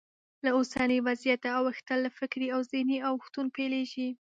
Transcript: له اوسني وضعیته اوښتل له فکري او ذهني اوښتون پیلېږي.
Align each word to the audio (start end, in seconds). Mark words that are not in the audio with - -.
له 0.43 0.49
اوسني 0.57 0.97
وضعیته 1.07 1.49
اوښتل 1.59 1.97
له 2.05 2.09
فکري 2.17 2.47
او 2.55 2.59
ذهني 2.71 2.97
اوښتون 3.09 3.45
پیلېږي. 3.55 4.09